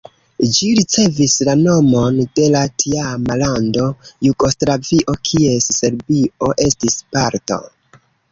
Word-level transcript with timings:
Ĝi 0.57 0.67
ricevis 0.77 1.33
la 1.49 1.53
nomon 1.59 2.17
de 2.39 2.47
la 2.55 2.63
tiama 2.85 3.37
lando 3.43 3.85
Jugoslavio, 4.29 5.15
kies 5.29 5.69
Serbio 5.77 6.51
estis 6.69 6.97
parto. 7.17 7.63